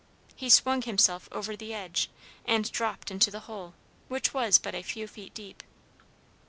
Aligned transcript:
He 0.35 0.49
swung 0.49 0.81
himself 0.81 1.29
over 1.31 1.55
the 1.55 1.75
edge, 1.75 2.09
and 2.47 2.71
dropped 2.71 3.11
into 3.11 3.29
the 3.29 3.41
hole, 3.41 3.75
which 4.07 4.33
was 4.33 4.57
but 4.57 4.73
a 4.73 4.81
few 4.81 5.05
feet 5.05 5.35
deep. 5.35 5.61